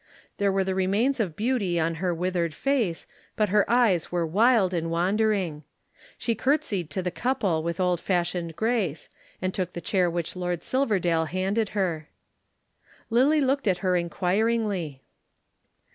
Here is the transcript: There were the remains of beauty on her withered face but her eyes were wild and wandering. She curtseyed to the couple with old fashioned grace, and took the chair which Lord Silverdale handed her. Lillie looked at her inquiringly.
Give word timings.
There 0.37 0.51
were 0.51 0.63
the 0.63 0.73
remains 0.73 1.19
of 1.19 1.35
beauty 1.35 1.79
on 1.79 1.93
her 2.01 2.11
withered 2.11 2.55
face 2.55 3.05
but 3.35 3.49
her 3.49 3.69
eyes 3.69 4.11
were 4.11 4.25
wild 4.25 4.73
and 4.73 4.89
wandering. 4.89 5.63
She 6.17 6.33
curtseyed 6.33 6.89
to 6.89 7.03
the 7.03 7.11
couple 7.11 7.61
with 7.61 7.79
old 7.79 8.01
fashioned 8.01 8.55
grace, 8.55 9.09
and 9.43 9.53
took 9.53 9.73
the 9.73 9.79
chair 9.79 10.09
which 10.09 10.35
Lord 10.35 10.63
Silverdale 10.63 11.25
handed 11.25 11.69
her. 11.77 12.09
Lillie 13.11 13.41
looked 13.41 13.67
at 13.67 13.77
her 13.85 13.95
inquiringly. 13.95 15.03